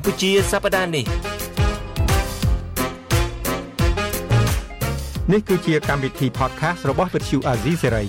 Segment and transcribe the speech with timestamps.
[0.00, 1.04] កម្ពុជាសប្តាហ៍នេះ
[5.32, 8.06] នេះគឺជាកម្មវិធី podcast របស់ Vuthu Azizi Serai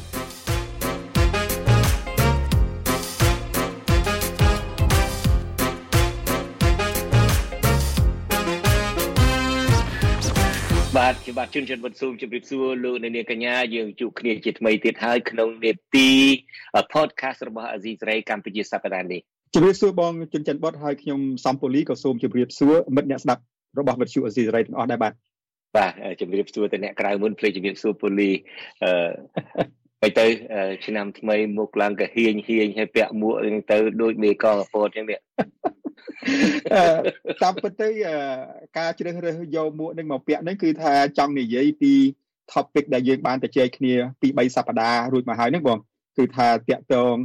[10.97, 16.09] បាទជាបាទជនជនវត្តស៊ូមជម្រាបសួរលោកអ្នកនាងកញ្ញាយើងជួបគ្នាជាថ្មីទៀតហើយក្នុងនេតិ
[16.93, 19.21] podcast របស់ Azizi Serai កម្ពុជាសប្តាហ៍នេះ
[19.55, 23.41] ជំរាបសួរបងជនចិនបុតហើយខ្ញុំសំពូលីក៏សូមជម្រាបសួរមិត្តអ្នកស្ដាប់
[23.79, 25.13] របស់វិទ្យុអេស៊ីសេរីទាំងអស់ដែរបាទ
[25.77, 28.31] បាទជម្រាបសួរទៅអ្នកក្រៅមុនភ្លេចជម្រាបសួរពូលី
[28.83, 29.11] អឺ
[30.01, 30.25] ហើយទៅ
[30.85, 33.33] ឆ្នាំថ្មីមកឡើងក៏ហ៊ាញហ៊ាញហើយពាក់មួក
[33.71, 35.19] ទៅដូចមេកងកពតចឹងនេះ
[37.43, 37.89] តាមពិតទៅ
[38.77, 41.93] ការជ្រើសរើសយកមួកនឹងមកពាក់ហ្នឹងគឺថាចង់និយាយពី
[42.51, 45.77] topic ដែលយើងបានទៅជែកគ្នាពី3សប្តាហ៍រួចមកហើយហ្នឹងបង
[46.17, 47.15] គឺថាតាក់ទង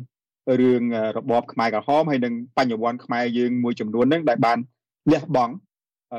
[0.61, 0.83] រឿង
[1.19, 4.59] របបខ្មែរក្រហមហើយនឹងបញ្ញវន្តខ្មែរយើងមួយចំនួនហ្នឹងដែលបាន
[5.13, 5.55] លះបង់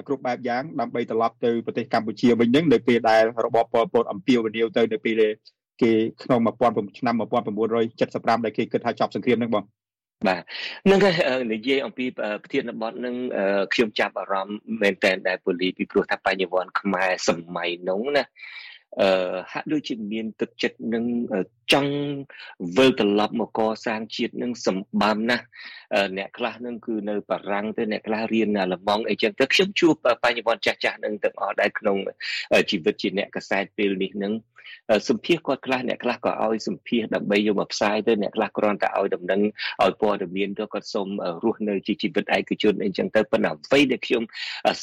[0.08, 5.22] គ្រប់បែបយ៉ាងដើម្បីត្រឡប់ទៅប្រទេសកម្ពុជាវិញហ្នឹងនៅពេលដែលរបបប៉ុលពតអំពាវនាវទៅនៅពេល
[5.82, 5.92] គេ
[6.24, 7.16] ក្នុង19ឆ្នាំ
[7.80, 9.66] 1975ដែលគេគិតថាចប់សង្គ្រាមហ្នឹងបង
[10.28, 10.42] បាទ
[10.90, 11.00] នឹង
[11.54, 13.16] និយាយអំពីប្រធានបទនឹង
[13.74, 18.26] ខ្ញុំចាប់អារម្មណ៍មែនតើដែលពូលីពីព្រោះថាបញ្ញវន្តខ្មែរសម័យនោះណា
[19.02, 21.04] អឺហាក់ដូចជាមានទឹកចិត្តនឹង
[21.74, 21.94] ចង់
[22.78, 25.46] វិលត្រឡប់មកកសាងជាតិនឹងសម្បំណាស់
[26.18, 29.94] អ្នកខ្លះនឹងគឺនៅបារាំងទៅអ្នកខ្លះរៀនលម៉ង់អីចឹងទៅខ្ញុំជួប
[30.24, 31.98] បញ្ញវន្តចាស់ចាស់នឹងទាំងអស់ដែរក្នុង
[32.70, 34.34] ជីវិតជាអ្នកកសែតពេលនេះនឹង
[35.10, 39.42] សម្ភារគាត់ខ្លះអ្នកខ្លះក៏ឲ្យសម្ភារដើម្បីយកមកផ្សាយទៅអ្នកខ្លះគ្រាន់តែឲ្យដំណឹង
[39.84, 41.08] ឲ្យព័ត៌មានទៅគាត់សូម
[41.44, 44.24] រស់នៅជាជីវិតឯកជនអីចឹងទៅប៉ុន្តែអ្វីដែលខ្ញុំ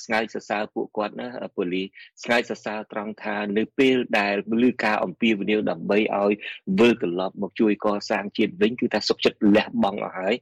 [0.03, 1.83] ស្ងាយសរសើរពួកគាត់ណាពូលី
[2.23, 4.35] ស្ងាយសរសើរត្រង់ថានៅពេលដែល
[4.69, 6.33] ឮការអំពាវនាវដើម្បីឲ្យ
[6.79, 10.35] វិលត្រឡប់មកជួយកសាងជាតិវិញគឺថាសុខចិត្តលះបង់អស់ហើយ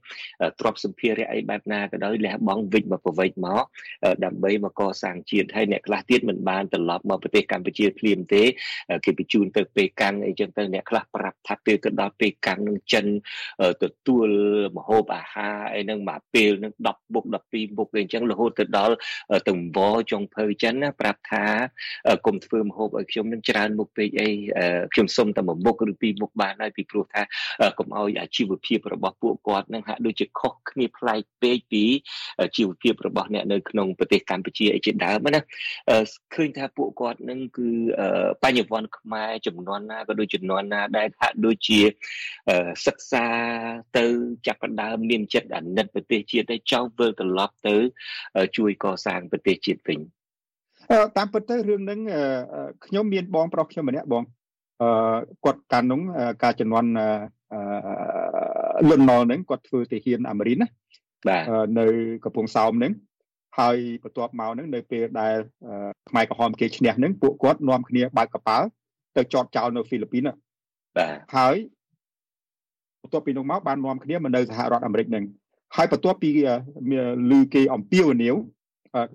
[0.60, 3.64] ទ្រព្យសម្ភារៈអីបែបណាក៏ដោយលះបង់វិញមកប្រវេចមក
[4.24, 8.42] ដើម្បីមកកសាងជាតិហើយអ្នកខ្លះទៀតមិនបានត្រឡប់មកប្រទេសកម្ពុជាភ្លាមទេ
[9.04, 13.06] គេបញ្ជូនទៅពេលកាំងអីចឹងទៅអ្នកខ្លះប្រាប់ថាពេលទៅដល់ពេលកាំងនឹងចិន
[13.82, 14.28] ទទួល
[14.76, 18.94] មហូបអាហារអីហ្នឹងមកពេលនឹង10បុក12បុកអីចឹងរហូតទៅដល់
[19.48, 19.78] ទង្វ
[20.10, 21.44] ចុងភៅចិនណាប្រាប់ថា
[22.26, 24.28] គុំធ្វើមហូបឲ្យខ្ញុំនឹងច្រើនមុខពេកអី
[24.92, 27.22] ខ្ញុំសុំតែមួយមុខឬពីរមុខបានហើយពីព្រោះថា
[27.78, 31.84] កុំឲ្យអាជីវភាពរបស់ពួកគាត់នឹងហាក់ដូចជាខុសគ្នាប្លែកពេកពី
[32.56, 35.40] ជីវភាពរបស់អ្នកនៅក្នុងប្រទេសកម្ពុជាអីជាដើមណា
[36.34, 37.68] ឃើញថាពួកគាត់នឹងគឺ
[38.42, 41.80] បញ្ញវន្តខ្មែរចំនួនណាក៏ដូចចំនួនណាដែលហាក់ដូចជា
[42.86, 43.26] សិក្សា
[43.98, 44.06] ទៅ
[44.46, 47.76] ចាប់ផ្ដើមមានចិត្តអាណិតប្រទេសជាតិហើយចង់វិលត្រឡប់ទៅ
[48.56, 50.00] ជួយកសាងប្រទេសជាតិវិញ
[51.16, 52.00] តាមពិតទៅរឿងហ្នឹង
[52.86, 54.22] ខ្ញុំមានបងប្រុសខ្ញុំម្នាក់បង
[54.82, 56.00] អឺគាត់កាលនោះ
[56.42, 56.84] ការចំនួន
[57.52, 60.66] អឺលន់ណលហ្នឹងគាត់ធ្វើទាហានអាមេរិកណា
[61.28, 61.86] បាទនៅ
[62.24, 62.92] កំពង់សោមហ្នឹង
[63.58, 65.36] ហើយបន្ទាប់មកហ្នឹងនៅពេលដែល
[66.10, 68.66] ខ្មែរក្រហមគេឈ្នះហ្នឹងពួកគាត់នាំគ្នាបើកកប៉ាល់
[69.16, 70.36] ទៅចតចោលនៅហ្វីលីពីនបាទ
[71.36, 71.56] ហើយ
[73.02, 75.24] បន្ទាប់ពីនោះមកបាននាំគ្នាមកនៅសហរដ្ឋអាមេរិកហ្នឹង
[75.76, 76.30] ហើយបន្ទាប់ពី
[77.30, 78.36] ឮគេអំពាវនាវ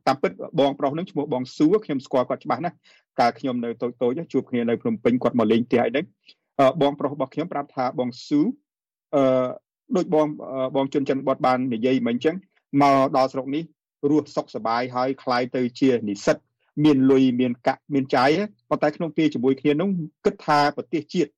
[0.07, 2.77] តាមពិតបងប្រុសនឹងឈ្មោះបងស៊ូខ្ញុំស្គាល់គាត់ច្បាស់ណាស់
[3.21, 6.05] កាលខ្ញុំនៅតូចតូចជួបគ្នានៅភ្នំពេញគាត់មកលេងផ្ទះអីហ្នឹង
[6.83, 8.41] បងប្រុសរបស់ខ្ញុំប្រាប់ថាបងស៊ូ
[9.15, 9.47] អឺ
[9.97, 10.27] ដូចបង
[10.77, 12.37] បងជុនច័ន្ទបតបាននិយាយមិញអញ្ចឹង
[12.83, 13.63] មកដល់ស្រុកនេះ
[14.11, 16.37] រស់សុខសบายហើយคล้ายទៅជានិស្សិត
[16.85, 18.31] មានលុយមានកាក់មានចាយ
[18.71, 19.89] ប៉ុន្តែក្នុងពេលជាមួយគ្នានោះ
[20.25, 21.31] គិតថាប្រទេសជាតិ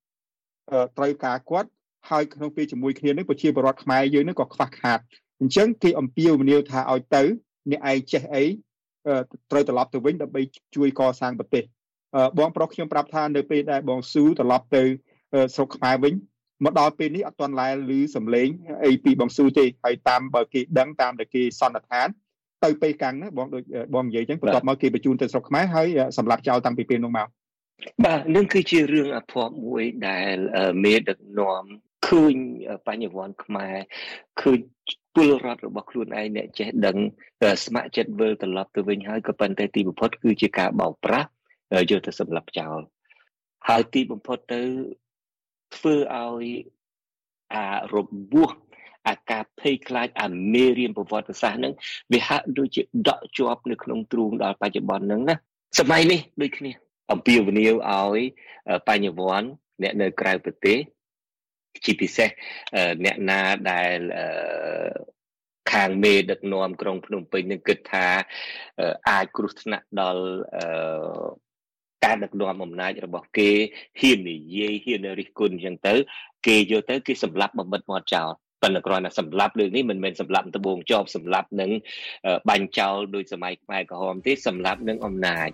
[0.99, 1.69] ត្រូវការគាត់
[2.11, 4.99] ហើយក្នុងពេលជាមួយគ្នានឹងប្រជាពលរដ្ឋខ្មែរយើងនឹងក៏ខ្វះខាត
[5.41, 7.23] អញ្ចឹងគេអំពាវនាវថាឲ្យទៅ
[7.72, 8.44] អ្នកឯងចេះអី
[9.52, 10.42] ត្រូវត្រឡប់ទៅវិញដើម្បី
[10.76, 11.64] ជួយកសាងប្រទេស
[12.40, 14.84] បងប្រុសខ្ញុំប្រាប់ថានៅពេលដែលបងស៊ូត្រឡប់ទៅ
[15.56, 16.14] ស្រុកខ្មែរវិញ
[16.66, 18.48] មកដល់ពេលនេះអត់ទាន់ឡែឮសំឡេង
[18.86, 22.08] អីពីបងស៊ូទេហើយតាមបើគេដឹងតាមដែលគេសន្និដ្ឋាន
[22.64, 23.64] ទៅពេលកាំងណាបងដូច
[23.96, 25.88] បងនិយាយចឹងបន្ទាប់មកគេបញ្ជូនទៅស្រុកខ្មែរហើយ
[26.18, 27.28] សម្រាប់ចោលតាំងពីពេលនោះមក
[28.06, 30.36] បាទនឹងគឺជារឿងអភ័ព្វមួយដែល
[30.84, 31.64] មេដឹកនាំ
[32.10, 32.34] ឃើញ
[32.88, 33.76] បញ្ញវន្តខ្មែរ
[34.42, 34.60] ឃើញ
[35.16, 36.98] ពលរដ្ឋរបស់ខ្លួនឯងអ្នកចេះដឹង
[37.66, 41.28] ស្ម័គ្រចិត្តវិលត្រឡប់ទៅវិញហើយក៏ប៉ុន្តែទីបំផុតគឺជាការបោកប្រាស់
[41.90, 42.80] យកទៅសម្លាប់ចោល
[43.68, 44.62] ហើយទីបំផុតទៅ
[45.76, 46.46] ធ្វើឲ្យ
[47.56, 47.66] អា
[47.96, 47.98] រ
[48.32, 48.52] បួស
[49.08, 51.74] អាការភ័យខ្លាចអាមេរៀនប្រវត្តិសាស្ត្រហ្នឹង
[52.12, 55.36] វាហាក់ដូចជាដកជាប់នៅក្នុងទ្រូងដល់បច្ចុប្បន្នហ្នឹងណា
[55.80, 56.72] សម័យនេះដូចគ្នា
[57.12, 58.22] អំពាវនាវឲ្យ
[58.88, 59.50] បញ្ញវន្ត
[59.84, 60.78] អ្នកនៅក្រៅប្រទេស
[61.86, 62.30] ជាពិសេស
[63.06, 63.42] អ្នកណា
[63.72, 63.98] ដែល
[65.72, 68.08] ខាងមេដឹកនាំក្រុងភ្នំពេញនឹងគិតថា
[69.10, 70.24] អាចគ្រោះថ្នាក់ដល់
[72.06, 73.50] ការដឹកនាំអំណាចរបស់គេ
[74.00, 75.94] ហ៊ាននិយាយហ៊ានរិះគន់អញ្ចឹងទៅ
[76.48, 78.30] គេយកទៅគេសម្លាប់បំបិតមាត់ចោល
[78.62, 81.72] ប៉ុន្តែគ្រាន់តែសម្លាប់លើនេះមិនមែនសម្លាប់ដបងជាប់សម្លាប់នឹង
[82.50, 85.50] បាញ់ចោលដោយសម័យខ្មែរក្រហមទេសម្លាប់នឹងអំណាច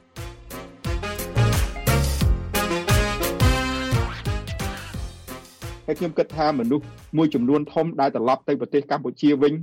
[5.85, 6.85] ហើយខ្ញុំគិតថាមនុស្ស
[7.17, 9.53] មួយចំនួនធំដែលត្រឡប់ទៅប្រទេសកម្ពុជាវិញ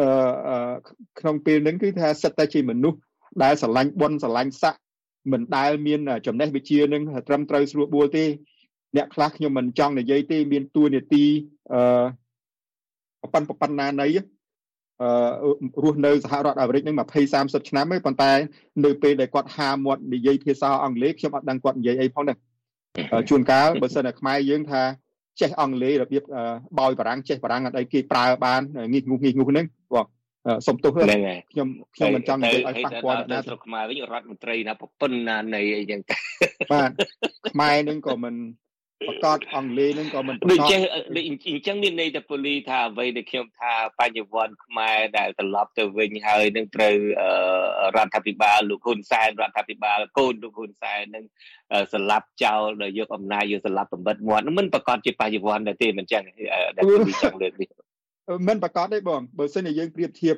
[0.00, 0.74] អឺ
[1.20, 2.98] ក្នុងពេលហ្នឹងគឺថាសិតតែជាមនុស្ស
[3.42, 4.80] ដែលស្រឡាញ់បុណ្យស្រឡាញ់ស័ក្តិ
[5.32, 8.24] មិនដែលមានចំណេះវិជ្ជានឹងត្រឹមត្រូវស្រួលបួលទេ
[8.96, 11.24] អ្នកខ្លះខ្ញុំមិនចង់និយាយទេមានតួនាទី
[11.72, 14.08] អឺប៉ុណ្ប៉ុណ្ណាណី
[15.02, 15.50] អឺ
[15.84, 18.32] រស់នៅសហរដ្ឋអាមេរិកនឹង20 30ឆ្នាំហើយប៉ុន្តែ
[18.84, 22.36] នៅពេលដែលគាត់ហាមាត់និយាយភាសាអង់គ្លេសខ្ញុំអត់ដឹងគាត់និយាយអីផងដែរ
[23.28, 24.82] ជួនកាលបើសិនតែខ្មែរយើងថា
[25.40, 26.22] ចេះអង់គ្លេសរបៀប
[26.80, 28.60] បោយបារាំងចេះបារាំងអត់អីគេប្រើបាន
[28.92, 30.06] ងីកងុះងីកងុះហ្នឹងបង
[30.66, 36.00] សុំទោសហ្នឹងហើយខ្ញុំខ្ញុំមិនចង់និយាយឲ្យប៉ះពាល់ដល់ស្រុកខ្មែរវិញរដ្ឋមន្ត្រីណាប្រពន្ធណានៃអីចឹង
[36.72, 36.90] បាទ
[37.52, 38.34] ខ្មែរនឹងក៏មិន
[39.08, 40.80] ប្រកាសអង់គ្លេសនឹងក៏មិនដូចចេះ
[41.16, 46.96] ដូចអញ្ចឹងមានន័យថាពូលីថាអ្វីដែលខ្ញុំថាបញ្ញវន្តខ្មែរដែលត្រឡប់ទៅវិញហើយនឹងត្រូវ
[47.96, 51.24] រដ្ឋាភិបាលលោកហ៊ុនសែនរដ្ឋាភិបាលកូនលោកហ៊ុនសែននឹង
[51.92, 56.22] ស្លាប់ចោលដោយយកអំណាចយកស្លាប់បំបិតមាត់មិនប្រកាសជាបញ្ញវន្តដែរទេមិនចឹង
[56.76, 57.68] ដែលពូលីចង់លើកនេះ
[58.48, 60.36] មិនប្រកាសទេបងបើសិនជាយើងប្រៀបធៀប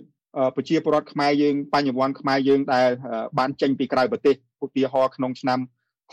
[0.56, 2.88] ប្រជាពលរដ្ឋខ្មែរយើងបញ្ញវន្តខ្មែរយើងដែល
[3.38, 4.34] បានចេញពីក្រៅប្រទេស
[4.64, 5.60] ឧទាហរណ៍ក្នុងឆ្នាំ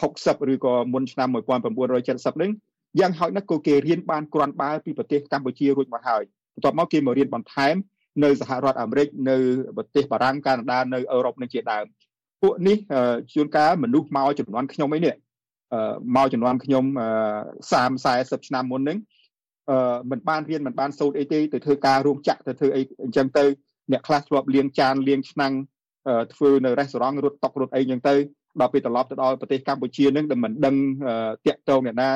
[0.04, 2.52] 60ឬក៏មុនឆ្នាំ1970ហ្នឹង
[3.00, 6.24] យ៉ាងហោចណាស់ក៏គេរៀនបានគ្រាន់បើពីប្រទេសកម្ពុជារួចមកហើយ
[6.56, 7.76] បន្ទាប់មកគេមករៀនបន្ថែម
[8.24, 9.38] នៅសហរដ្ឋអាមេរិកនៅ
[9.78, 11.86] ប្រទេសបារាំងកាណាដានៅអឺរ៉ុបនឹងជាដើម
[12.42, 12.78] ពួកនេះ
[13.34, 15.16] ជួនកាលមនុស្សមកចំនួនខ្ញុំអីនេះ
[16.16, 16.84] មកចំនួនខ្ញុំ
[17.72, 18.98] 30 40ឆ្នាំមុនហ្នឹង
[19.70, 23.44] អឺមិនបានរៀនមិនបានសូត្រអីទេទៅធ្វើការរោងចក្រទៅធ្វើអីអញ្ចឹងទៅ
[23.92, 25.54] អ្នកខ្លះធ្លាប់លាងចានលាងឆ្នាំង
[26.34, 28.16] ធ្វើនៅរេស្តូរ៉ង់រត់តុករត់អីអញ្ចឹងទៅ
[28.62, 30.76] ដល់ពេលត្រឡប់ទៅដល់ប្រទេសកម្ពុជានឹងដែលមិនដឹង
[31.48, 32.10] តាក់ទងអ្នកណា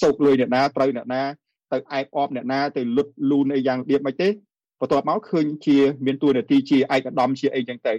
[0.00, 1.22] សោកលុយអ្នកណាត្រូវអ្នកណា
[1.72, 4.28] ទៅអែបអបអ្នកណាទៅលុតលូនអីយ៉ាងរបៀបមិនទេ
[4.80, 7.94] បន្ទាប់មកឃើញជាមានតួនាទីជាឯកឧត្តមជាអីចឹងទៅ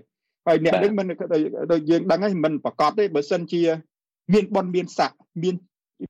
[0.47, 1.05] ហើយអ្នកនេះមិន
[1.71, 3.61] ដូចយើងដឹងហើយមិនប្រកាសទេបើសិនជា
[4.33, 5.11] មានបនមានស័ក
[5.43, 5.55] មាន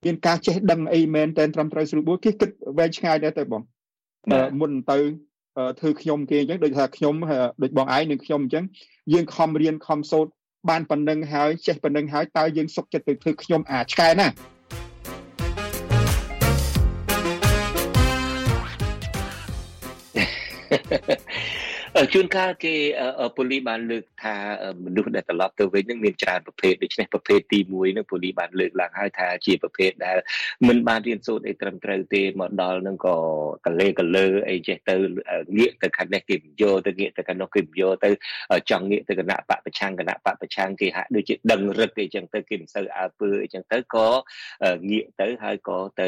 [0.06, 3.62] មានការចេះដឹងអីមែនតែត្រឹមត្រូវស្រួលបួលគេគិតវែងឆ្ងាយដែរទៅបង
[4.60, 4.98] មុនទៅ
[5.80, 7.16] ធ្វើខ្ញុំគេអញ្ចឹងដូចថាខ្ញុំ
[7.63, 8.66] ដូចបងឯងនិងខ្ញុំអញ្ចឹង
[9.13, 10.31] យើងខំរៀនខំសូត្រ
[10.69, 14.27] បានប៉ុណ្្នឹងហើយចេះប៉ុណ្្នឹងហើយតើយើងសុខចិត្តទៅធ្វើខ្ញុំអាឆ្កែណា
[22.13, 22.75] ជួនកាលគេ
[23.36, 24.36] ប៉ូលីសបានលើកថា
[24.86, 30.18] មនុស្សដែលត្រឡប់ទៅវិញនឹងមានច្រើនប្រភេទដូច្នេះប្រភេទទី1នឹងប៉ូលីសបានលើកឡើងហើយថាជាប្រភេទដែល
[30.68, 33.18] មិនបានរៀនសូត្រអីត្រឹមត្រូវទេមកដល់នឹងក៏
[33.65, 34.95] កលេកលើអីចេះទៅ
[35.57, 38.09] ងាកទៅខាងនេះគេមិនយកទៅងាកទៅខាងនោះគេមិនយកទៅ
[38.69, 44.07] ចង់ងាកទៅគណៈបកប្រឆាំងគណៈបកប្រឆាំងគេហាក់ដូចជាដឹងរឹកអីចឹងទៅគេមិនសូវអើពើអីចឹងទៅក៏
[44.89, 46.07] ងាកទៅហើយក៏ទៅ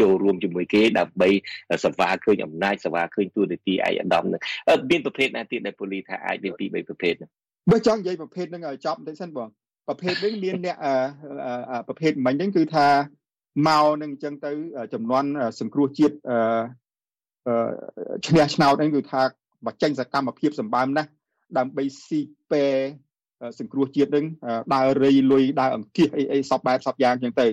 [0.00, 1.28] ចូលរួមជាមួយគេដើម្បី
[1.84, 4.42] សង្វាឃើញអំណាចសង្វាឃើញទួនាទីឯកឧត្តមនឹង
[4.90, 7.30] មានប្រភេទណាទៀតដែលពូលីថាអាចមានពីរបីប្រភេទហ្នឹង
[7.70, 9.48] បើចង់និយាយប្រភេទហ្នឹងឲ្យចប់បន្តិចសិនបង
[9.88, 10.76] ប្រភេទនេះមានអ្នក
[11.88, 12.86] ប្រភេទមិញហ្នឹងគឺថា
[13.68, 14.50] មកនឹងអញ្ចឹងទៅ
[14.94, 15.24] ចំនួន
[15.60, 16.14] សង្គ្រោះជាតិ
[18.26, 19.22] ឈ្នះឆ្នោតហ្នឹងគឺថា
[19.66, 21.10] បើចេញសកម្មភាពសម្បើមណាស់
[21.58, 22.20] ដើម្បីស៊ី
[22.50, 22.64] ពេ
[23.58, 24.24] សង្គ្រោះជាតិនឹង
[24.74, 27.46] ដើររៃលុយដើរអង្គាសអីអីសពបែបសពយ៉ាងអញ្ចឹងទៅ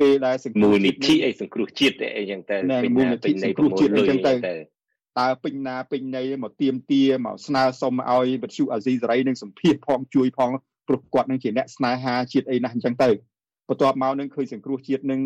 [0.00, 4.54] ពេលដែលសង្គ្រោះមូលនិធិអីសង្គ្រោះជាតិអីអញ្ចឹងទៅពេញមូលនិធិសង្គ្រោះជាតិអីអញ្ចឹងទៅ
[5.20, 10.50] តើពេញណាពេញណីមកទៀមទាមកស្នើសុំឲ្យវិទ្យុអាស៊ីសេរីនឹងសម្ភាសផងជួយផង
[10.88, 13.10] ព្រោះគាត់នឹងជាអ្នកស្នេហាជាតិអីណាស់អញ្ចឹងទៅ
[13.68, 15.20] បន្ទាប់មកនឹងឃើញសង្គ្រោះជាតិនឹង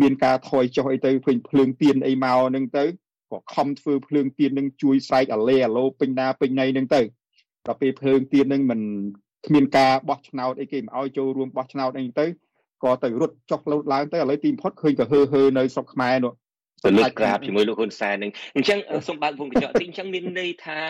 [0.00, 2.84] មានការថយចុះអីទៅឃើញភ្លើងទៀនអីមកនឹងទៅ
[3.30, 7.00] ក៏ខំធ្វើភ្លើងទៀននឹងជួយស្រែកអាឡេអាឡូពេញណាពេញណីនឹងទៅ
[7.66, 8.80] ដល់ពេលភ្លើងទៀននឹងមិន
[9.46, 12.26] គ្មានការបោះឆ្នោតអីគេមិនឲ្យចូលរួមបោះឆ្នោតអីទៅ
[12.84, 16.32] ក៏ទៅរត់ចុះលោតឡើងទៅឥឡូវទីបំផុតឃើញក៏ហឺហឺនៅស្រុកខ្មែរនោះ
[16.84, 20.80] ទៅលើកក្រាបជាមួយលោកហ៊ុនសែននឹងអញ្ចឹងសូមបើកវងកញ្ចក់ទីអញ្ចឹងមានន័យថា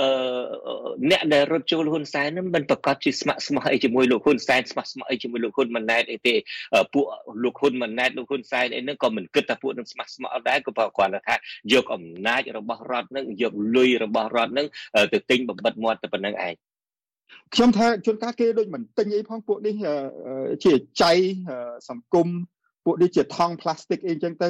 [0.00, 0.08] អឺ
[1.10, 6.34] អ្នកដែលរត់ចូលហ៊ុនសែននឹងមិនប្រកាសជាស្ម័គ្រស្មោះអីជាមួយលោកហ៊ុនសែនស្ម័គ្រស្មោះអីជាមួយលោកហ៊ុនម៉ាណែតអីទេ
[6.94, 7.04] ពួក
[7.44, 11.34] លោកហ៊ុនម៉ាណែតលោកហ៊ុនសែនអីហ្នឹងក៏មិនគិតថាពួកនឹងស្ម័គ្រស្មោះអត់ដែរក៏ប្រកាសថា
[11.72, 14.66] យកអំណាចរបស់រដ្ឋនឹងយកលុយរបស់រដ្ឋនឹង
[15.12, 16.54] ទៅទិញបំបិតមាត់តែប៉ុណ្្នឹងឯង
[17.54, 19.74] ខ្ញុំថាជួនកាលគេដូចមិនទិញអីផងពួកនេះ
[20.64, 21.12] ជាចៃ
[21.90, 22.28] សង្គម
[22.84, 24.48] ពួកនេះជាថង់ផ្លាស្ទិកអីចឹងទៅ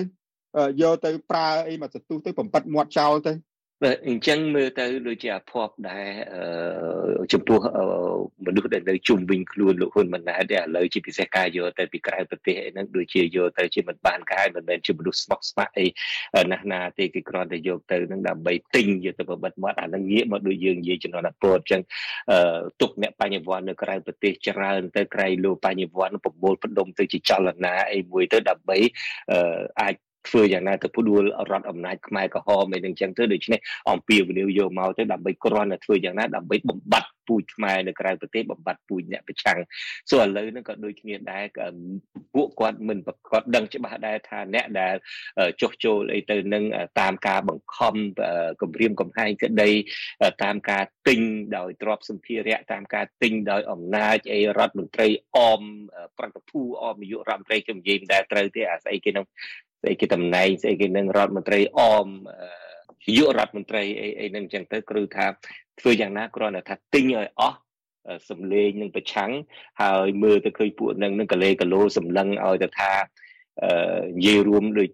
[0.83, 3.33] យកទៅប្រើអីមកទទូសទៅបំបិតមាត់ចោលទៅ
[3.83, 6.09] បាទអញ្ចឹងមើលទៅដូចជាអភ័ព្វដែរ
[7.33, 7.59] ចំពោះ
[8.47, 21.83] មនុស្សដែលនៅជុំវិញខ្លួនលោកហ៊ុនម៉ាណែតឥឡូវជាពិសេសការយកទៅពីក្រៅប្រទេសអីហ្នឹងដូចជាយកទៅជាមិនបានកាយមិនមែនជាមនុស្សស្មោះស្ម័គ្រអីណាស់ណាទេគេគ្រាន់តែយកទៅហ្នឹងដើម្បីទិញយកទៅបបិទមាត់អាហ្នឹងងាកមកដូចយើងនិយាយចំនួនអពតអញ្ចឹង
[22.81, 28.79] ទុកអ្នកបញ្ញវន្តនៅក្រៅប្រទេសច្រើនទៅក្រៃលោកបញ្ញវន្តប្រមូលផ្ដុំទៅជាចលនាអីមួយទៅដើម្បី
[29.83, 29.95] អាច
[30.29, 33.59] ធ្វើយ៉ាងណាទៅផ្ដួលរដ្ឋអំណាចខ្មែរក្រហមអីនឹងចឹងទៅដូច្នេះ
[33.91, 39.59] អំពាវនាវយកមកទៅដើម្បីគ្រាន់តែធ្វើយ៉ាងណាដើម្បីបំបត្តិពូជខ្មែរនៅក្រៅប្រទេសបំបត្តិពូជអ្នកប្រឆាំង
[40.11, 41.45] សូឥឡូវហ្នឹងក៏ដូចគ្នាដែរ
[42.35, 44.95] ពួកគាត់មិនប្រកាសដឹងច្បាស់ដែរថាអ្នកដែល
[45.63, 46.65] ចុះចូលអីទៅនឹង
[47.01, 47.95] តាមការបង្ខំ
[48.63, 49.71] គម្រាមកំហែងក្តី
[50.45, 51.21] តាមការទិញ
[51.57, 55.63] ដោយទ្រព្យសម្ភារៈតាមការទិញដោយអំណាចអីរដ្ឋមន្ត្រីអម
[56.19, 59.27] ប្រតិភូអមនាយករដ្ឋមន្ត្រីខ្ញុំនិយាយមិនដែលត្រូវទេអាស្អីគេនឹង
[59.83, 62.07] ស្អីគេតំណែងស្អីគេនឹងរដ្ឋមន្ត្រីអម
[63.07, 65.27] នាយករដ្ឋមន្ត្រីអីអីនឹងអញ្ចឹងទៅគឺថា
[65.81, 67.59] ធ្វើយ៉ាងណាគ្រាន់តែថាទិញឲ្យអស់
[68.31, 69.31] សំលេងនឹងប្រឆាំង
[69.81, 72.93] ហើយមើលទៅឃើញពួកនឹងនឹងកលេកលោសម្លឹងឲ្យទៅថា
[73.63, 73.71] អឺ
[74.17, 74.89] និយាយរួមដូច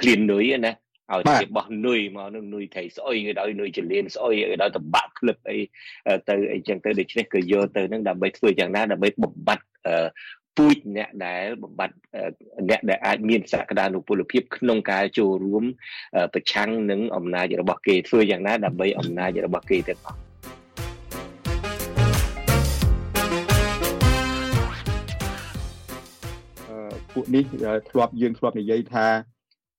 [0.00, 0.72] ក្លៀននុយណា
[1.12, 5.58] ឲ្យគេបោះនុយមកនឹងនុយថៃស្អុយគេដោយនុយចលៀនស្អុយគេដោយតបាក់ក្លឹបអី
[6.28, 9.66] ទៅអីចឹងទៅដូច្នេះក៏យកទៅនឹងដើម្បីធ្វើយ៉ាងណាដើម្បីបំបត្តិ
[10.56, 11.96] ពូជអ្នកដែលបំបត្តិ
[12.68, 15.64] អ្នកដែលអាចមានសក្តានុពលភាពក្នុងការចូលរួម
[16.34, 20.18] ប្រឆាំងនឹងអំណាចរបស់គេធ្វើយ៉ាងណាដើម្បីអំណាចរបស់គេទាំងអស់
[27.14, 27.44] ពួកនេះ
[27.90, 29.06] ធ្លាប់យើងធ្លាប់និយាយថា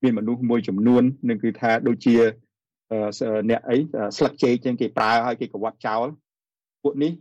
[0.03, 2.15] មានមនុស្សមួយចំនួននឹងគឺថាដូចជា
[3.49, 3.77] អ្នកអី
[4.17, 6.05] ស្លឹកចេកចឹងគេប្រើឲ្យគេកវត្តចោល
[6.83, 7.11] ពួកនេះ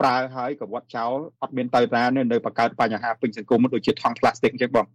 [0.00, 4.86] ប្រើហើយកវត្តចោលអត់មានទៅតានៅបង្កើតបញ្ហាពេញសង្គមដូចជាថង់ផ្លាស្ទិកអញ្ចឹងបង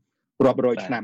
[0.45, 1.03] រាប់រយឆ្នាំ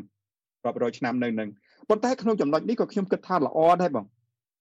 [0.65, 1.49] រាប់រយឆ្នាំនៅនឹង
[1.89, 4.05] ប៉ុន្តែក្នុងចំណុចនេះក៏ខ្ញុំគិតថាល្អដែរបង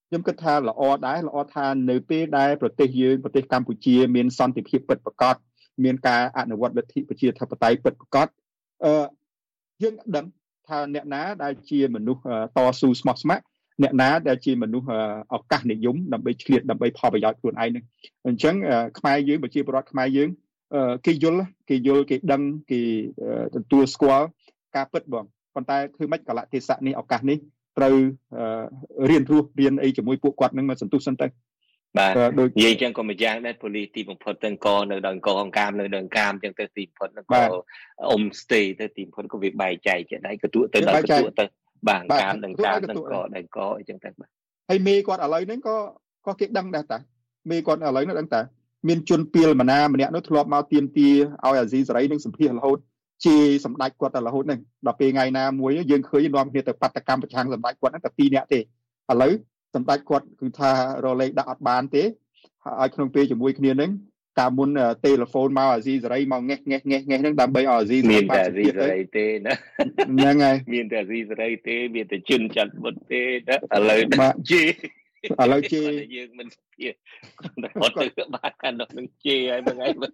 [0.08, 5.36] ខ្ញុំគិតថាល្អដែរល្អថានៅពេលដែលប្រទេសយើងប្រទេសកម្ពុជាមានសន្តិភាពពិតប្រាកដ
[5.84, 8.28] មានការអនុវត្តលទ្ធិប្រជាធិបតេយ្យពិតប្រាកដ
[8.84, 9.04] អឺ
[9.82, 10.26] យើងដឹង
[10.68, 12.22] ថាអ្នកណាដែលជាមនុស្ស
[12.56, 13.44] តស៊ូស្មោះស្ម័គ្រ
[13.82, 14.88] អ្នកណាដែលជាមនុស្ស
[15.34, 17.84] ឱកាសនិយមដើម្បីឆ្លៀតដើម្បីផលប្រយោជន៍ខ្លួនឯងនឹង
[18.28, 18.54] អញ្ចឹង
[18.98, 20.28] ខ្មែរយើងប្រជាពលរដ្ឋខ្មែរយើង
[21.06, 22.80] គេយល់គេយល់គេដឹងគេ
[23.54, 24.26] ទទួលស្គាល់
[24.76, 27.38] ការពិតបងប៉ុន្តែធ្វើម៉េចកលៈទេសៈនេះឱកាសនេះ
[27.78, 27.96] ត្រូវ
[29.10, 31.26] រៀនរស់រៀនអីជាមួយពួកគាត់នឹងមកសន្ទុះសិនទៅ
[31.98, 37.40] បាទដូចនិយាយចឹងក៏ម្យ៉ាងដែរប៉ូលីសទីបំផុតទាំងកនៅដល់កងកាមនៅដល់កាមចឹងទៅទីបំផុតក៏
[38.10, 41.44] អ៊ុំស្ទេទៅទីបំផុតក៏វាបែកចែកចេះដែរក៏ទួទៅដល់ក៏ទួទៅ
[41.88, 44.28] បាទកាមនឹងកាមនឹងកដែរកអីចឹងទៅបាទ
[44.68, 45.76] ហើយមេគាត់ឥឡូវហ្នឹងក៏
[46.26, 46.98] ក៏គេដឹងដែរតា
[47.50, 48.40] មេគាត់ឥឡូវហ្នឹងដឹងតា
[48.88, 52.78] មានជនពីលមណាម្នាក់នោះធ្លាប់មកទៀមទាឲ្យអាស៊ីសេរីនឹងសម្ភាររហូត
[53.24, 58.62] ជាសម្ដេចគាត់តែរហូតហ្នឹងដល់ពេលថ្ងៃណាមួយយើងឃើញនាំគ្នាទៅបាតកម្មប្រឆាំងសម្ដេចគាត់ហ្នឹងតែ2នាក់ទេឥ
[59.22, 59.32] ឡូវ
[59.74, 60.70] សម្ដេចគាត់គឺថា
[61.04, 63.90] រលេខដាក់អត់បានទេឲ្យក្នុងពេលជាមួយគ្នានឹង
[64.38, 64.70] កាលមុន
[65.04, 69.54] ទេលេហ្វូនមកអាស៊ីសេរីមកងេះងេះងេះងេះហ្នឹងដើម្បីឲ្យអាស៊ីសេរីមានតែអាស៊ីសេរីទេណា
[70.10, 74.00] ហ្នឹងហើយមានតែអាស៊ីសេរីទេមានតែជិនចាត់បុតទេណាឥឡូវ
[74.50, 74.62] ជី
[75.40, 75.82] ឥឡូវជេ
[76.16, 76.88] យើងមិនជា
[77.82, 80.10] អត់ទៅបាត់កាន់ដល់នឹងជេហើយមួយថ្ងៃមួយ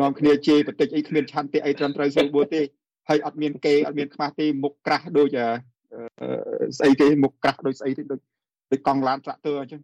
[0.00, 2.60] នាំគ្នាជេបន្តិចអីគ្មានឆន្ទៈអីត្រឹមត្រូវស្រួលបួទេ
[3.08, 5.38] ហើយអត់មានគេអត់មានខ្មាស់ទេមុខក្រាស់ដូច
[6.78, 8.20] ស្អីទេមុខក្រាស់ដូចស្អីទេដូច
[8.70, 9.80] ដូចកង់ឡានត្រាក់ទ័រអញ្ចឹង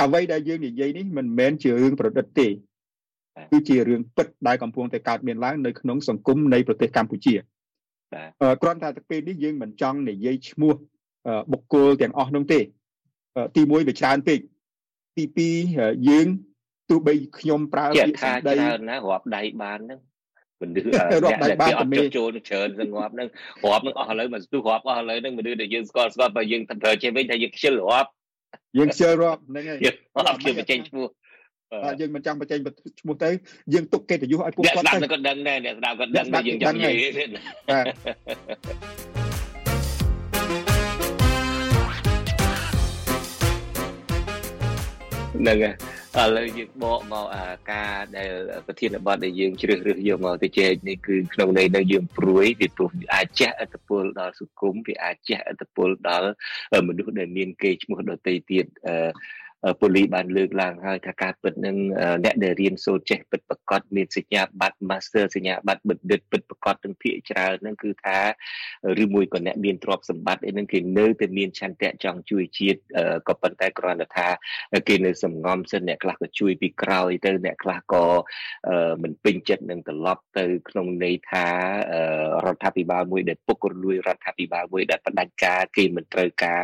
[0.00, 2.48] អ្វីដែលយើងនិយាយនេះមិនមែនជារឿងប្រឌិតទេ
[3.52, 7.34] គឺជារឿងពិតដែលកំពុងតែកើតមានឡើងនៅក្នុងសង្គមនៃប្រទេសកម្ពុជា
[8.62, 10.74] គ្រាន់តែទៅពេលនេះយើងមិនចង់និយាយឈ្មោះ
[11.52, 12.60] បុគ្គលទាំងអស់នោះទេ
[13.56, 14.38] ទី1វាច្រើនពេក
[15.16, 15.24] ទី
[15.66, 16.26] 2យើង
[16.90, 20.00] ទោះបីខ្ញុំប្រើពាក្យថាច្រើនណារាប់ដៃបានហ្នឹង
[20.60, 20.92] មនុស្ស
[21.24, 23.28] រាប់ដៃបានតែមានចូលច្រើនសង្រាប់ហ្នឹង
[23.64, 28.10] រាប់នឹងអស់ឥឡូវមកស្ទុះរាប់អស់ឥឡូវហ្នឹងមនុស្សដែលយើងស្គាល់ស្គាល់បើយើងធ្វើចេះវិញថាយើងខ្ជិលរាប់
[28.78, 29.78] យើងខ្ជិលរាប់ហ្នឹងហើយ
[30.16, 31.06] អត់ខ្ញុំបញ្ចេញឈ្មោះ
[31.84, 32.58] បាទយើងមិនចង់បញ្ចេញ
[33.00, 33.30] ឈ្មោះទៅ
[33.72, 36.96] យើងទុកកិត្តិយសឲ្យពួកគាត់ទៅអ្នកស្ដាប់ក៏ដឹងដែរអ្នកស្ដាប់ក៏ដឹងដែរយើងចង់និយាយ
[37.68, 37.80] បា
[39.08, 39.11] ទ
[45.42, 45.58] ហ្នឹង
[46.16, 48.30] ហើយឥឡូវយើងបកមកអាការដែល
[48.66, 56.30] ប្រធានបទដែលយើងជ្រើសរើសយកមកទៅជែកនេះគឺក្នុងន័យនៅយើងព្រួយពីព្រោះវាអាចជះឥទ្ធិពលដល់សង្គមវាអាចជះឥទ្ធិពលដល់
[56.88, 58.96] មនុស្សដែលមានគេឈ្មោះដតីទៀតអឺ
[59.80, 61.76] ប៉ូលីសបានលើកឡើងហើយថាការពិតនឹង
[62.24, 68.18] អ្នកដែលរៀនសូត្រចេះពិតប្រកបមានសញ្ញាបត្រ Master សញ្ញាបត្របណ្ឌិតពិតប្រកបទាំងភាគច្រើនហ្នឹងគឺថា
[69.02, 72.80] ឬមួយក៏អ្នកមានទ្រព្យសម្បត្តិអីហ្នឹងគេនៅតែមានឆន្ទៈចង់ជួយជាតិ
[73.28, 74.28] ក៏ប៉ុន្តែគ្រាន់តែថា
[74.88, 78.06] គេនៅសំងំសិនអ្នកខ្លះក៏ជួយពីក្រោយទៅអ្នកខ្លះក៏
[79.02, 81.46] មិនពេញចិត្តនឹងត្រឡប់ទៅក្នុងន័យថា
[82.46, 86.62] រដ្ឋាភិបាលមួយដែលពុករលួយរដ្ឋាភិបាលមួយដែលផ្ដាច់ការគេមិនត្រូវការ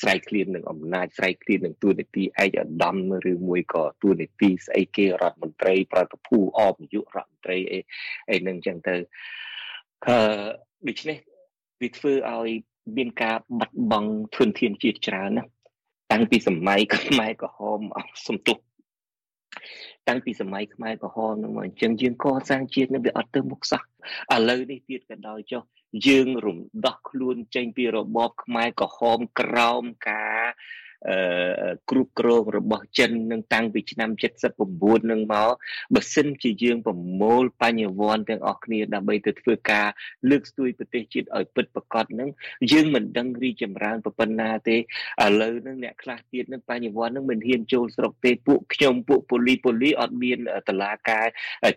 [0.00, 2.96] ស្រែកឃ្លាននឹងអំណាចស្រែកឃ្លាននឹងទួនាទីឯកឧត្តម
[3.30, 7.78] ឬមួយក៏ទួនាទីស្អីគេរដ្ឋមន្ត្រី ប្រតិភូអបនាយករដ្ឋមន្ត្រីអី
[8.30, 8.94] អីនឹងចឹងទៅ
[10.06, 10.16] អឺ
[10.88, 11.18] ដូច្នេះ
[11.82, 12.50] វាធ្វើឲ្យ
[12.96, 15.44] មានការបាត់បង់ធនធានជាតិច្រើនណា
[16.12, 18.58] តាំងពីសម័យខ្មែរក្រហមអស់សំទុះ
[20.08, 23.82] តាំងពីសម័យខ្មែរក្រហមនឹងមកអញ្ចឹងយើងកសាងជាតិនឹងវាអត់ទៅមុខសោះ
[24.34, 25.62] ឥឡូវនេះទៀតក៏ដោយចុះ
[26.06, 30.42] យើងរំដោះខ្លួនចេញពីរបបខ្មែរក្រហមក្រោមការ
[31.90, 34.10] គ្រប់គ្រងរបស់ចិននឹងតាំងពីឆ្នាំ
[34.60, 35.50] 79នឹងមក
[35.94, 39.86] បើសិនជាយើងប្រមូលបញ្ញវន្តទាំងអស់គ្នាដើម្បីទៅធ្វើការ
[40.30, 42.28] លើកស្ទួយប្រទេសជាតិឲ្យពិតប្រាកដនឹង
[42.72, 44.80] យើងមិនដឹងរីចម្រើនប៉ុណ្ណាទេឥ
[45.40, 50.38] ឡូវនឹងអ្នកខ្លះទៀតនឹងបញ្ញវន្តនឹងមិនហ៊ានចូលស្រុកទេពួកខ្ញុំពួកប៉ូលីប៉ូលីអត់មាន
[50.68, 51.26] តឡាការ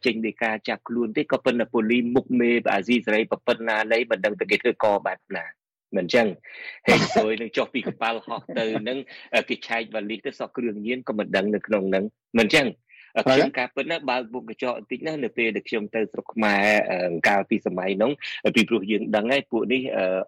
[0.05, 5.58] ចេញនៃការចាប់ខ្លួនទេក៏ប៉ុន្តែប៉ូលីមុខមេអាស៊ីសេរីប៉ុណ្ណាណីមិនដឹងតែគេធ្វើកបែបណា
[5.95, 6.27] មិនអញ្ចឹង
[6.87, 8.97] ហេតុស្រួយនឹងចុះពីកប៉ាល់ហោះទៅនឹង
[9.49, 12.03] គេឆែកវ៉ាលីទៅសក់គ្រឿងញៀនក៏មិនដឹងនៅក្នុងនឹង
[12.39, 12.67] មិនអញ្ចឹង
[13.25, 16.65] ខ្ញុំការពិតណាបើកមុខកញ្ចក់បន្តិចណានៅពេលដែលខ្ញុំទៅស្រុកខ្មែរ
[17.27, 18.11] កាលពីសម័យនោះ
[18.55, 19.81] ពីព្រោះយើងដឹងហើយពួកនេះ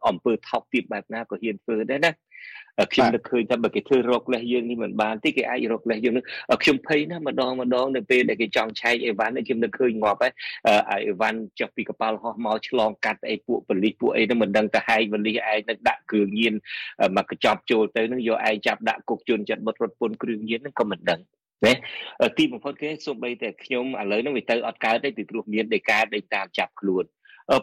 [0.07, 2.11] អំពើថោកទាបបែបណាក៏ហ៊ានធ្វើដែរណា
[2.93, 6.25] ខ្ញុំនឹកឃើញថាបើគេធ្វើរកលេសយើងនេះមិនបានទេគេអាចរកលេសយើងនឹង
[6.63, 10.31] ខ្ញុំភ័យណាស់ម្ដងម្ដងនៅពេលដែលគេចង់ឆែកអីវ៉ាន់ខ្ញុំនឹកឃើញងាប់ហើយ
[11.07, 16.53] អីវ៉ាន់ចុះពីកប៉ាល់ហោះមកឆ្លងកាត់អីពួកប៉លិសពួកអីហ្នឹងមិនដឹងទៅហែកប៉លិសឯងនឹងដាក់គ្រឿងញៀន
[17.17, 21.21] មកកញ្ចប់ចូលទៅនឹងយកឯងចាប់ដាក់គុកជន់ចិត្តបុតរត់ពន្ធគ្រឿងញៀនហ្នឹងក៏មិនដឹង
[21.65, 21.73] ណា
[22.37, 27.05] ទីបំផុតគេសូម្បីតែខ្ញុំឥឡូវហ្នឹងវាទៅអត់កើតទេពីព្រោះមានដីកាដេញតាមចាប់ខ្លួន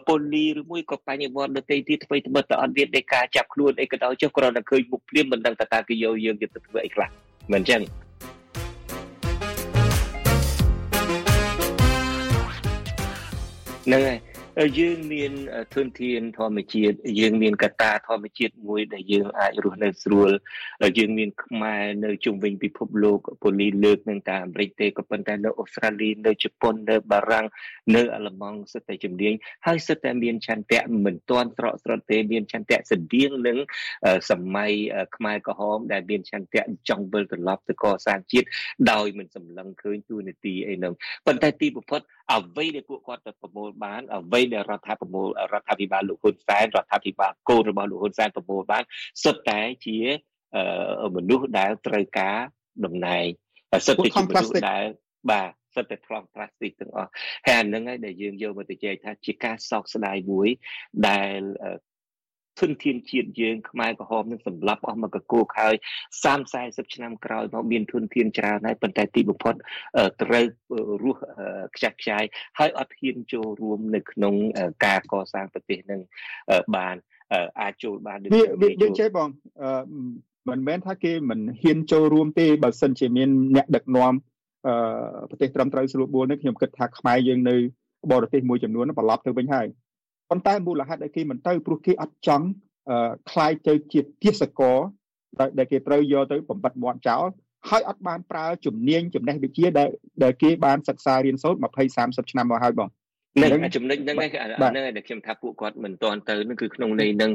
[0.07, 7.07] ប៉ូលីឬមួយក៏បញ្ញវន្តដទៃទៀតធ្វើត្បិតតែអត់មាននៃការចាប់ខ្លួនអីក៏ដោយចុះគ្រាន់តែឃើញមុខភ្លាមមិនដឹងថាតើគេយកយើងទៅធ្វើអីខ្លះ
[7.51, 7.81] មិនអញ្ចឹង
[13.85, 14.19] ហ្នឹងហើយ
[14.79, 15.31] យើងមាន
[15.73, 20.29] ធនធានធម្មជាតិយើងមានកត្តាធម្មជាតិមួយដែលយើងអាចរស់នៅស្រួល
[20.97, 27.45] យើងមានខ្មែរនៅជុំវិញពិភពលោកប៉ូលីលើកនឹងតែអាមេរិកទេក៏ប៉ុន្តែនៅអូស្ត្រាលីនៅជប៉ុននៅបារាំង
[27.95, 29.33] នៅអាល្លឺម៉ង់សិតតែជំនាញ
[29.65, 33.57] ហើយសិតតែមានឆន្ទៈមិនទាន់ស្រកស្រត់ទេមានឆន្ទៈស្តៀងនឹង
[34.29, 34.71] សម័យ
[35.15, 38.47] ខ្មែរក្រហមដែលមានឆន្ទៈចង់វិលត្រឡប់ទៅកសាងជាតិ
[38.91, 40.93] ដោយមិនសម្លឹងឃើញទូនាទីអីហ្នឹង
[41.25, 42.01] ប៉ុន្តែទីបំផុត
[42.33, 48.83] អ្វីដែលពួកគាត់ទៅប្រមូលបានអ្វីដែលរដ្ឋាភិបាលរដ្ឋាភិបាលលោកហ៊ុនសែនរដ្ឋាភិបាលកូនរបស់លោកហ៊ុនសែនប្រមូលបាន
[49.23, 49.97] សុទ្ធតែជា
[51.15, 52.37] មនុស្សដែលត្រូវការ
[52.85, 53.25] តំណែង
[53.87, 54.83] សុទ្ធតែជាមនុស្សដែល
[55.31, 57.09] បាទសិតតែប្លង់ផ្លាស្ទិកទាំងអស់
[57.45, 60.49] ហើយអានឹងហើយដែលយើងយកមកទៅចែកថាជាការសោកស្ដាយមួយ
[61.09, 61.39] ដែល
[62.59, 65.75] ធនធានជាតិយើងខ្មែរក្រហមនឹងសម្លាប់អស់មកកគោកហើយ
[66.23, 69.55] 30 40ឆ្នាំក្រោយមកមានធនធានច្រើនហើយប៉ុន្តែទីបំផុត
[70.21, 70.45] ត្រូវ
[71.03, 71.19] រស់
[71.75, 72.23] ខ្ចាស់ខ្ចាយ
[72.59, 74.33] ហើយអត់ហ៊ានចូលរួមនៅក្នុង
[74.85, 76.01] ការកសាងប្រទេសនឹង
[76.75, 76.95] បាន
[77.61, 79.29] អាចចូលបានដូចយើងចេះបង
[80.49, 84.13] មិនមែនថាគេមិនហ៊ានចូលរួមទេបើសិនជាមានអ្នកដឹកនាំ
[85.29, 87.55] ប្រទេសត្រឹមត្រូវស្រួលបួលនេះខ្ញុំគិតថាខ្មែរយើងនៅ
[88.11, 89.67] បរទេសមួយចំនួនត្រឡប់ទៅវិញហើយ
[90.30, 92.46] ប៉ុន្តែមូលហេតុដែលគេមិនទៅព្រោះគេអត់ចង់
[93.30, 94.78] คล้ายទៅជាទាសកល
[95.58, 97.26] ដែលគេត្រូវយកទៅបំបត្តិមាត់ចោល
[97.70, 99.88] ហើយអត់បានប្រើជំនាញចំណេះវិជ្ជាដែល
[100.22, 101.66] ដែលគេបានសិក្សារៀនសូត្រ20
[101.96, 102.88] 30ឆ្នាំមកហើយបង
[103.41, 107.31] នឹងចំណុចហ្នឹងឯងហ្នឹងឯងដែលខ្ញុំថាពួកគាត់មិនទាន់ទៅនឹងគឺក្នុងន័យនឹង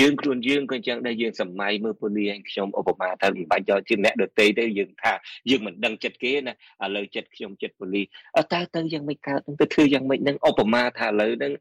[0.00, 5.12] យើងខ្លួនយើងក៏អញ្ចឹងដែរយើងសម័យមើលពូលីឯងខ្ញុំឧបមាថាមិនបាច់យកជាអ្នកដទៃទេយើងថា
[5.50, 11.52] យើងមិនដឹងចិត្តគេណាឥឡូវចិត្តខ្ញុំចិត្តពូលីតើទៅយ៉ាងម៉េចកើតទៅធ្វើយ៉ាងម៉េចនឹងឧបមាថាឥឡូវហ្នឹង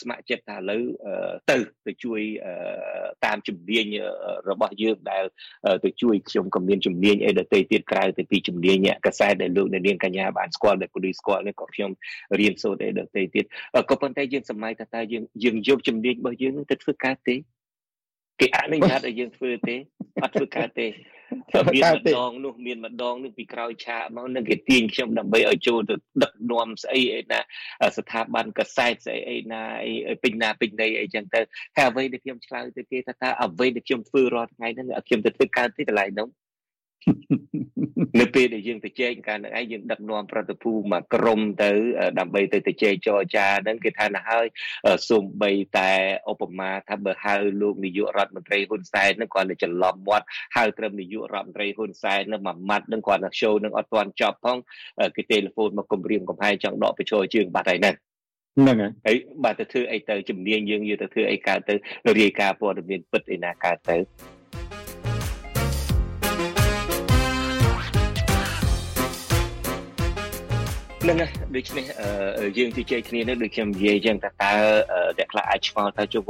[0.00, 0.82] ស្ម័គ្រចិត្តថាឥឡូវ
[1.50, 2.20] ទៅទៅជួយ
[3.24, 3.86] តាមជំនាញ
[4.50, 5.24] របស់យើងដែល
[5.84, 11.90] ទៅជួយខ្ញុំក៏មានជំនាញអីដទៃទៀតក្រៅទៅពីជំនាញអ្នកកសែតដែលលោកអ្នកនាងកញ្ញាបានស្គាល់ដែលពូលីស្គាល់នេះក៏ខ្ញុំ
[12.40, 13.44] រៀនសូត្រអីដទៃទៀត
[13.90, 17.36] ក៏ប៉ុន្តែយើងសម័យថាតើយើងយើងយកជំនាញរបស់យើងនឹងទៅធ្វើការទេ
[18.40, 19.76] គេអនុញ្ញាតឲ្យយើងធ្វើទេ
[20.22, 20.86] អត់ធ្វើការទេ
[21.74, 27.40] មានម្ដងនោះមានម្ដងនោះពីក្រោយឆាកមកនឹងគេទាញខ្ញុំដើម្បីឲ្យចូលទៅដឹកនាំស្អីអីណា
[27.96, 31.40] ស្ថាប័នកសែតស្អីអីណាអីពេញណាពេញណីអីចឹងទៅ
[31.76, 36.28] ហើយអ្វីដែលខ្ញុំឆ្លើយទៅគេថាតើអ្វីដែលខ្ញុំធ្វើរាល់ថ្ងៃហ្នឹងខ្ញុំទៅធ្វើកើតទេកន្លែងនោះ
[38.20, 41.70] នៅពេលដែលយើងទៅជែកកាលនឹងឯងយើងដឹកនាំប្រតិភូមកក្រុមទៅ
[42.18, 44.46] ដើម្បីទៅទៅជែកចរចាហ្នឹងគេថាណាហើយ
[45.10, 45.90] សូម្បីតែ
[46.30, 54.58] ឧបមាថាបើហៅលោកនាយករដ្ឋមន្ត្រីហ៊ុនសែនហ្នឹងគាត់ទៅច្រឡំមាត់ហៅត្រឹមនាយករដ្ឋមន្ត្រីហ៊ុនសែនហ្នឹងមួយម៉ាត់ហ្នឹងគាត់ទៅ show ហ្នឹងអត់ទាន់ចប់ផង
[55.16, 57.94] គេទេលេហ្វូនមកគម្រាមកំហែងចង់ដកបញ្ចូលជើងបាត់ហើយហ្នឹង
[58.58, 61.74] ហ្នឹងហើយបាទទៅធ្វើអីទៅជំនាញយើងយកទៅធ្វើអីកើតទៅ
[62.18, 63.96] រាយការណ៍ព័ត៌មានពិតឯណាកើតទៅ
[71.08, 71.84] នឹងហើយដូច្នេះ
[72.58, 74.52] យើងជជែកគ្នានេះដូចខ្ញុំនិយាយអញ្ចឹងថាតើ
[75.18, 76.22] អ្នកខ្លះអាចឆ្ងល់ថាជុំ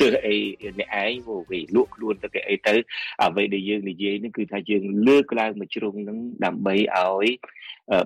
[0.00, 0.36] ទើសអី
[0.78, 1.12] អ្នកឯង
[1.50, 2.74] វាលក់ខ្លួនទៅគេអីទៅ
[3.22, 7.26] អ្វីដែលយើងនិយាយនេះគឺថាយើងលើកឡើងមកជ្រុងហ្នឹងដើម្បីឲ្យ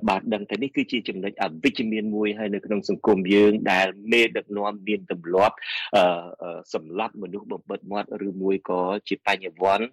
[0.09, 5.57] បាទដឹងថានេះគឺជាចំណុចអវិជ្ជមានមួយហើយនៅក្នុងសង្គមយើងដែលមេដឹកនាំមានទម្លាប់
[6.75, 9.87] សម្លាប់មនុស្សបំបិតមាត់ឬមួយក៏ជាបញ្ញវន្ត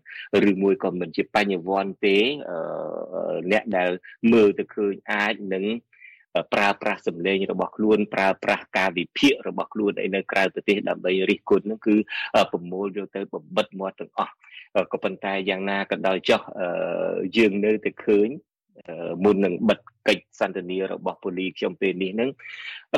[0.50, 2.18] ឬមួយក៏មិនជាបញ្ញវន្តទេ
[3.52, 3.90] អ្នកដែល
[4.32, 5.66] មើលទៅឃើញអាចនឹង
[6.54, 11.96] ប្រើប្រាស់សម្លេងរបស់ខ្លួនប្រើប្រាស់ការវិភាគរបស់ខ្លួនឯនៅក្រៅប្រទេសដើម្បីរិះគន់ហ្នឹងគឺ
[12.52, 14.34] ប្រមូលយកទៅបបិទមាត់ទាំងអស់
[14.92, 16.42] ក៏ប៉ុន្តែយ៉ាងណាក៏ដោយចុះ
[17.38, 18.30] យើងនៅតែឃើញ
[19.24, 22.30] មុននឹងបិទកិច្ចសន្ទនារបស់ប៉ូលីខ្ញុំពេលនេះហ្នឹង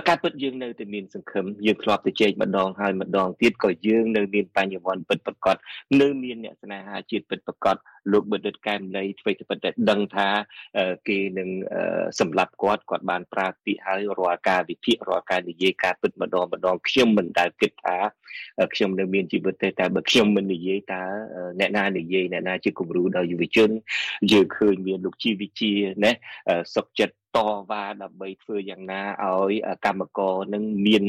[0.07, 5.57] ការពិតយើងនៅតែមានសង្ឃឹមយើងធ្លាប់ទៅជែកម្ដងហើយម្ដងទៀតក៏យើងនៅមានបញ្ញវន្តពិតប្រកប
[6.01, 7.75] នៅមានអ្នកស្នេហាជាតិពិតប្រកប
[8.11, 10.27] លោកបណ្ឌិតកែមលីធ្វើទៅពិតតែដឹងថា
[11.07, 11.49] គេនឹង
[12.19, 17.97] សម្លាប់គាត់គាត់បានប្រើពាក្យហើយរាល់ការវិភាគរាល់ការនិយាយការពិតម្ដងម្ដងខ្ញុំមិនដែលគិតថា
[18.75, 21.03] ខ្ញុំនៅមានជីវិតទេតែបើខ្ញុំមិននិយាយតើ
[21.59, 23.69] អ្នកណានិយាយអ្នកណាជាគំរូដល់យុវជន
[24.31, 25.71] យើងឃើញមានលោកជីវិជា
[26.03, 26.11] ណា
[26.75, 27.02] សុកចិ
[27.35, 29.53] ត្តតវ៉ាដើម្បីធ្វើយ៉ាងណាឲ្យ
[29.85, 31.03] កម្មករនឹងមាន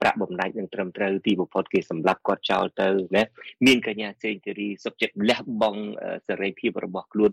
[0.00, 3.22] ប្រាក់បំណាច់នឹងត្រឹមត្រូវទីបំផុតគេសម្លាប់គាត់ចោលទៅណា
[3.66, 5.82] មានកញ្ញាសេងធារីសុខចិត្តលះបង់
[6.28, 7.30] សេរីភាពរបស់ខ្លួន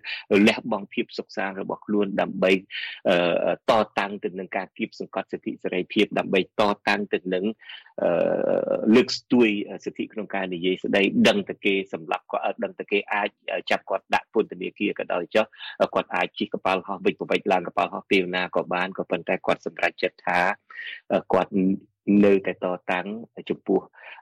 [0.48, 6.44] លះបង់ភាពសុខសាន្តរបស់ខ្លួនដើម្បីតតាំងទៅនឹងការគៀបសង្កត់សិទ្ធិសេរីភាពដើម្បីត
[6.90, 7.46] តាំងទៅនឹង
[8.96, 9.50] លើកស្ទួយ
[9.86, 13.30] សិទ្ធិក្នុងការនិយាយស្ដីដឹងតែគេសម្លាប់គាត់ដឹងតែគេអាច
[13.72, 15.46] ចាប់គាត់ដាក់ពន្ធនាគារក៏ដោយចុះ
[15.94, 20.40] គាត់អាចជិះកប៉ាល់ហោះវិច្ចប្រវិច្ចឡើងកប៉ាល់ហោះពេវណាក៏បានក៏ប៉ុន្តែគាត់សម្រេចចិត្តថា
[21.34, 21.52] គាត់
[22.26, 23.08] នៅតែតតាំង
[23.50, 23.80] ចំពោះ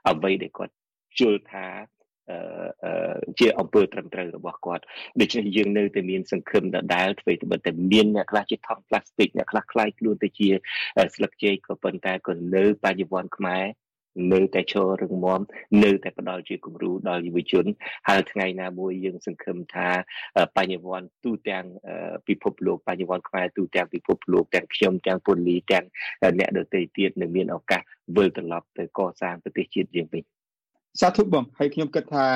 [0.08, 0.74] អ្វីដែលគាត់
[1.18, 1.66] ជល់ថា
[3.38, 4.84] ជាអង្គើត្រឹមត្រូវរបស់គាត់
[5.20, 10.48] ដូច្នេះយើងនៅតែមានសង្ឃឹមដដែលអ្វីត្បិតតែមានអ្នកខ្លះជាថង់ផ្លាស្ទិកអ្នកខ្លះខ្លាយខ្លួនទៅជា
[11.14, 13.64] ស្លឹកចេកក៏ប៉ុន្តែក៏នៅបច្ចុប្បន្នខ្មែរ
[14.32, 15.40] នៅតែឈររឹងមាំ
[15.84, 17.64] នៅតែផ្ដល់ជាគំរូដល់យុវជន
[18.08, 19.88] ហើយថ្ងៃណាមួយយើងសង្ឃឹមថា
[20.56, 21.64] បញ្ញវន្តទូទាំង
[22.28, 25.84] ពិភពលោកបញ្ញវន្តខ្មែរទូទាំងពិភពលោកទាំងខ្ញុំទាំងពលីទាំង
[26.38, 27.82] អ្នកដទៃទៀតនឹងមានឱកាស
[28.16, 30.22] វិលត្រឡប់ទៅកសាងប្រទេសជាតិយើងវិញ
[31.00, 32.26] សាធុបងហើយខ្ញុំគិតថា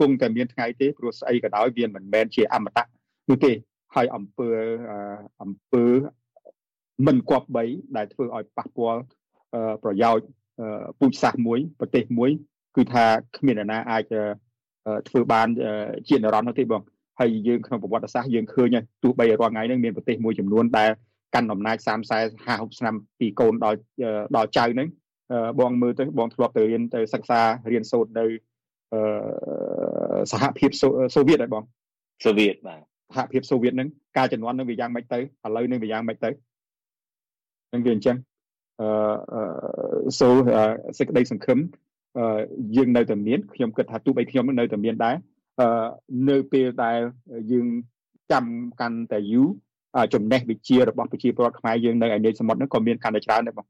[0.00, 2.84] គង់តែមានថ្ងៃទេព្រោះស្អីក៏ដោយវាមិនមែនជាអមតៈ
[3.28, 3.52] នោះទេ
[3.94, 4.48] ហើយអំពើ
[5.42, 5.84] អំពើ
[7.06, 7.64] មិនគប្បី
[7.96, 9.00] ដែលធ្វើឲ្យប៉ះពាល់
[9.84, 10.26] ប្រយោជន៍
[11.00, 12.30] ពូជសាសន៍មួយប្រទេសមួយ
[12.76, 13.04] គឺថា
[13.36, 14.04] គ្មាននរណាអាច
[15.08, 15.48] ធ្វើបាន
[16.08, 16.82] ជានរណនោះទេបង
[17.20, 20.90] ហើយយើងក្នុងប្រវត្តិសាស្ត្រយើងឃើញទោះបីរាល់ថ្ងៃហ្នឹងមានប្រទេសមួយចំនួនដែល
[21.34, 23.78] កាន់អំណាច30 40 50ឆ្នាំពីកូនដល់
[24.36, 24.88] ដល់ចៅហ្នឹង
[25.60, 28.24] បងមើលទៅបងធ្លាប់ទៅរៀនទៅសិក្សារៀនសូត្រនៅ
[30.32, 30.70] សហភាព
[31.14, 31.64] សូវៀតហើយបង
[32.24, 32.80] សូវៀតបាទ
[33.14, 35.22] សហភាពសូវៀតហ្នឹងការជំនាន់នឹងវាយ៉ាងម៉េចទៅឥ
[35.56, 36.30] ឡូវនឹងវាយ៉ាងម៉េចទៅ
[37.72, 38.29] នឹងវាអញ្ចឹងអឺ
[40.20, 40.28] សូ
[40.98, 41.58] សេចក្តីសង្ឃឹម
[42.76, 45.16] យើងនៅតែមានខ្ញុំគិតថាទោះបីខ្ញុំនៅតែមានដែរ
[45.60, 45.68] អឺ
[46.28, 46.98] នៅពេលដែល
[47.52, 47.66] យើង
[48.32, 48.44] ចាំ
[48.80, 49.48] កាន់តែយូរ
[50.14, 53.66] ចំណេះវិជ្ជារបស់ប្រជាពលរដ្ឋខ្មែរយើងនៅឯនេសមុទ្រហ្នឹងក៏មានកាន់តែច្រើនដែរបង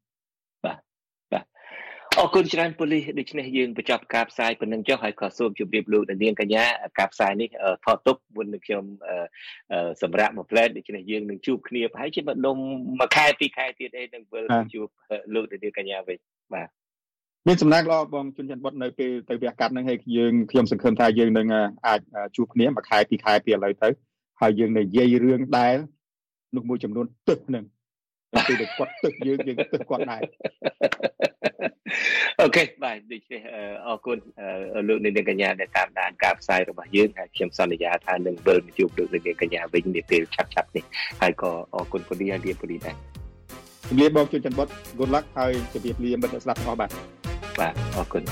[2.21, 6.65] អរគុណច្រើនប៉ូលីសដូច្នេះយើងបញ្ចប់ការផ្សាយប៉ុណ្្នឹងចុះហើយក៏សូមជម្រាបលោកនាងកញ្ញា
[6.99, 7.49] ការផ្សាយនេះ
[7.85, 8.85] ថតទុកមុននឹងខ្ញុំ
[10.03, 12.57] សម្រាប់មួយផ្លែតដូច្នេះយើងនឹងជួបគ្នាប្រហែលជាមួយដុំ
[13.01, 14.89] មួយខែពីរខែទៀតអីនឹងវិលជួប
[15.35, 16.19] លោកនាងកញ្ញាវិញ
[16.55, 16.69] បាទ
[17.47, 21.47] មានសំណាងល្អបងជុនច័ន្ទបុតនៅពេលទៅវះកាត់នឹងហើយយើងខ្ញុំសង្ឃឹមថាយើងនឹង
[21.87, 22.01] អាច
[22.37, 23.89] ជួបគ្នាមួយខែពីរខែពីឥឡូវទៅ
[24.41, 25.77] ហើយយើងនិយាយរឿងដែល
[26.57, 27.65] នោះមួយចំនួនទឹកនឹង
[28.49, 30.23] ពេលដែលគាត់ទឹកយើងយើងទឹកគាត់ដែរ
[32.41, 33.41] អូខេបាទដូច្នេះ
[33.87, 34.19] អរគុណ
[34.89, 40.85] លោកនាងកញ្ញាដែលតាមដានការផ្សាយរបស់យើងហើយខ្ញុំសន្យាថានឹងវិលមកជួបលោកនាងកញ្ញាវិញនាពេលឆាប់ៗនេះ
[41.23, 42.97] ហើយក៏អរគុណពូលីហើយលាពូលីដែរ
[43.89, 44.69] ជំរាបបងជួនច័ន្ទបុត
[44.99, 46.91] good luck ហើយជម្រាបលាមិត្តអ្នកស្ដាប់ទាំងអស់បាទ
[47.61, 48.25] បាទអរគុណ